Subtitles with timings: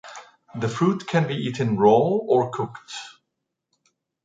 [0.59, 2.91] The fruit can be eaten raw or cooked.